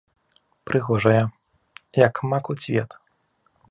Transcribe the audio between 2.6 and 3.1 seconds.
цвет.